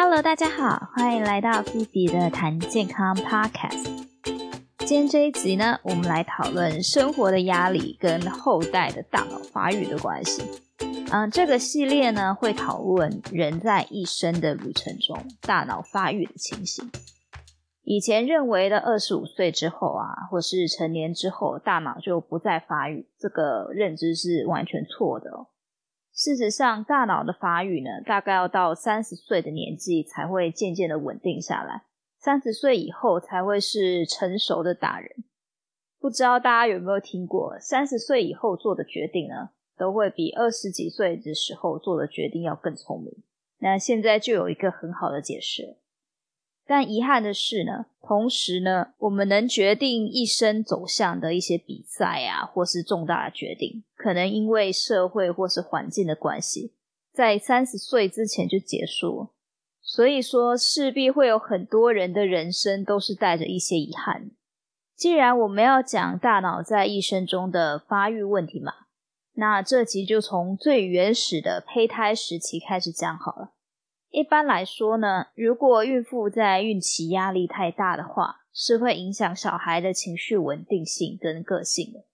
[0.00, 4.06] Hello，大家好，欢迎来到菲比的谈健康 Podcast。
[4.86, 10.40] 今天这一集呢，我们来讨论生活的压力跟后代的大脑发育的关系。
[11.10, 16.88] 嗯，这个系列呢会讨论人在一生的旅程中大脑发育的情形。
[17.82, 25.48] 以前认为的二十五岁之后啊，或是成年之后，大脑就不再发育，这个认知是完全错的哦。
[26.12, 31.84] 事实上，大脑的发育呢，大概要到三十岁的年纪才会渐渐的稳定下来，
[32.18, 35.24] 三十岁以后才会是成熟的大人。
[36.00, 43.22] 不知道大家有没有听过，三十岁以后做的决定呢，都会比二十几岁的时候做的决定要更聪明。
[43.58, 45.78] 那现在就有一个很好的解释。
[46.70, 56.74] 但遗憾的是呢，同时呢，我们能决定一生走向的一些比赛啊，或是重大的决定，可能因为社会或是环境的关系，
[57.10, 59.30] 在三十岁之前就结束了。
[59.80, 64.32] 所以说，势必会有很多人的人生都是带着一些遗憾。
[64.94, 68.74] 既然我们要讲大脑在一生中的发育问题嘛，
[69.32, 73.54] 那这集就从最原始的胚胎时期开始讲好了。
[74.10, 82.04] 一般来说呢，如果孕妇在孕期压力太大的话，是会影响小孩的情绪稳定性跟个性的。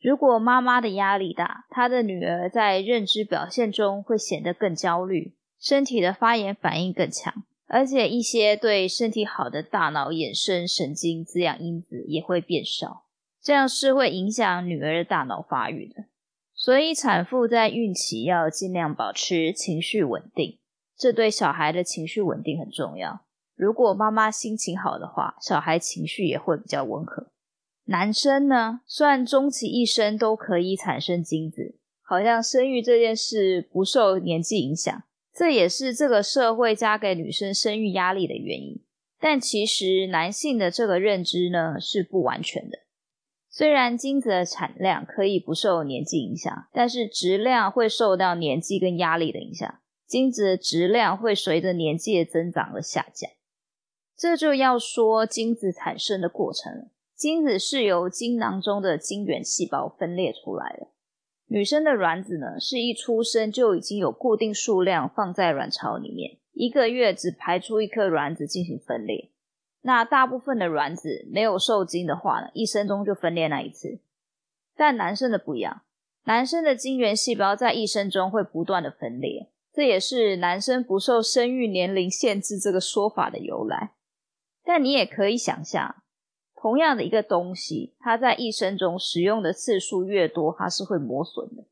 [0.00, 13.06] 如果妈妈的压力大，她的女儿在认知表现中会显得更焦虑，身体的发炎反应更强，而且一些对身体好的大脑衍生神经滋养因子也会变少，
[13.42, 16.04] 这样是会影响女儿的大脑发育的。
[16.54, 20.58] 所以产妇在孕期要尽量保持情绪稳定。
[20.98, 23.20] 这对小孩的情绪稳定很重要。
[23.54, 27.28] 如果妈妈心情好的话，小孩情绪也会比较温和。
[27.84, 38.82] 男生呢，虽然终其一生都可以产生精子，好像生育这件事不受年纪影响，这也是这个社会加给女生生育压力的原因。
[39.20, 42.78] 但其实男性的这个认知呢，是不完全的。
[43.48, 49.80] 虽然精子的产量可以不受年纪影响，但是质量会受到年纪跟压力的影响。
[50.08, 53.30] 精子的质量会随着年纪的增长而下降，
[54.16, 56.88] 这就要说精子产生的过程了。
[57.14, 60.86] 精子是由精囊中的精原细胞分裂出来的。
[61.48, 69.30] 女生的卵子呢，是一出生就已经有固定数量放在卵巢里面，一个月只排出一颗卵子进行分裂。
[69.82, 74.00] 那大部分的卵子没有受精的话呢，一生中就分裂那一次。
[74.74, 75.82] 但男生的不一样，
[76.24, 79.50] 男生的精原细胞在一生中会不断的分裂。
[79.78, 83.92] 这也是男生不受生育年龄限制这个说法的由来。
[84.64, 86.02] 但你也可以想象，
[86.56, 91.66] 同样的一个东西，它在一生中使用的次数越多，它是会磨损的。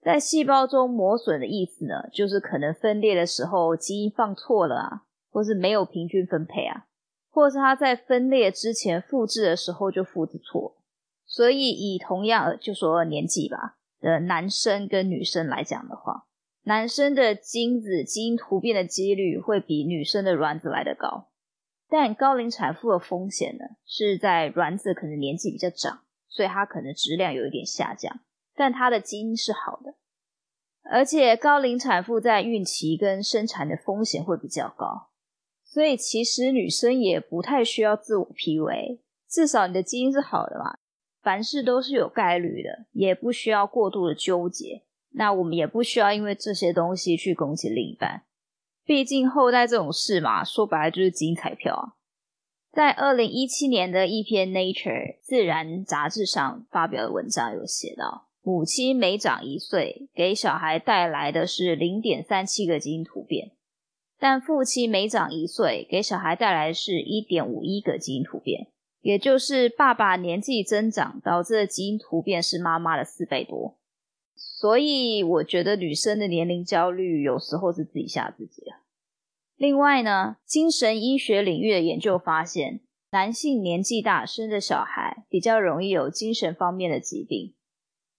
[0.00, 6.86] 在细胞中磨损的意思呢，就是可能分裂的时候基因放错了啊，或是没有平均分配啊，
[7.28, 10.76] 或是它在分裂之前复制的时候就复制错。
[11.26, 16.28] 所以以同样就说年纪吧的男生跟女生来讲的话。
[16.72, 21.28] 男生的精子基因突变的几率会比女生的卵子来得高，
[21.86, 28.20] 但高龄产妇的风险呢，是在卵子可能年纪比较长，所以它可能质量有一点下降，
[28.54, 29.96] 但它的基因是好的。
[30.90, 35.10] 而且高龄产妇在孕期跟生产的风险会比较高，
[35.62, 40.78] 所以其实女生也不太需要自我 PUA，至少你的基因是好的嘛，
[41.20, 44.84] 凡事都是有概率的，也不需要过度的纠结。
[45.14, 48.22] 那我们也不需要因为这些东西去攻击另一半，
[48.84, 51.92] 毕竟后代这种事嘛，说白了就是基因彩票啊。
[52.72, 63.52] 在二零一七年的一篇《Nature》自然杂志上发表的文章有写到，母亲每长一岁，给小孩带来的是零点三七个基因突变，
[64.18, 68.68] 但父亲每长一岁，给小孩带来的是一点五一个基因突变，
[69.02, 73.76] 也就是爸爸年纪增长导致的基因突变是妈妈的四倍多。
[74.34, 78.82] 所以我觉得女生的年龄焦虑有时候是自己吓自己啊。
[79.56, 82.80] 另外呢，精神医学领域的研究发现，
[83.10, 87.54] 男性年纪大生的小孩比较容易有精神方面的疾病，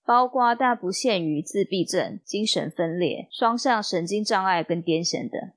[0.05, 5.51] 包括但不限于自闭症、精神分裂、双向神经障碍跟癫痫等。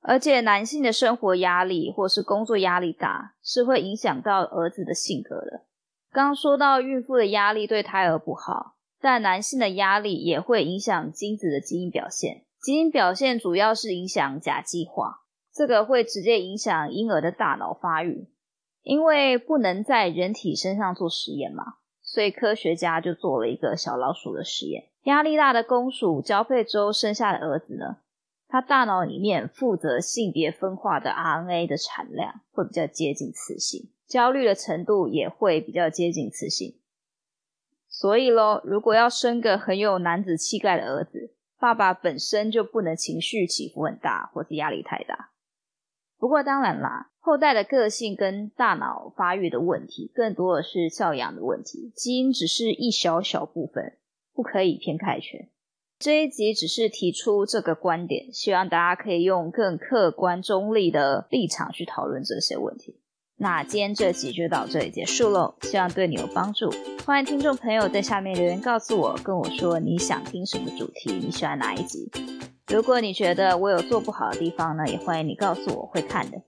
[0.00, 5.64] 而且男性的生活压力或是工作压力大，是会影响到儿子的性格的。
[6.12, 8.75] 刚刚说到孕妇的压力对胎儿不好。
[9.00, 15.22] 但男性的压力也会影响精子的基因表现，基因表现主要是影响甲基化，
[15.52, 18.28] 这个会直接影响婴儿的大脑发育。
[18.82, 21.64] 因为不能在人体身上做实验嘛，
[22.02, 24.90] 所以科学家就做了一个小老鼠的实验。
[25.02, 27.96] 压力大的公鼠交配之后生下的儿子呢，
[28.46, 36.78] 他大脑里面负责性别分化的 RNA 的产量会比较接近雌性，焦虑的程度也会比较接近雌性。
[37.98, 45.30] 所以咯，如果要生个很有男子气概的儿子，爸爸本身就不能情绪起伏很大，或是压力太大。
[46.18, 53.96] 不过当然啦，后代的个性跟大脑发育的问题，更多的是教养的问题，基因只是一小小部分，
[54.34, 55.48] 不可以偏概全。
[55.98, 63.00] 这一集只是提出这个观点，希望大家可以用更客观中立的立场去讨论这些问题。
[63.38, 66.72] 那今天这集就到这里结束喽，希望对你有帮助。
[67.04, 72.10] 欢迎听众朋友在下面留言告诉我，跟我说你想听什么主题，你喜欢哪一集。
[72.68, 76.40] 如果你觉得我有做不好的地方呢，也欢迎你告诉我，会看的。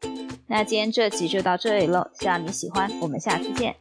[0.47, 3.77] 那今天这集就到这里喽，希望你喜欢，我们下次见。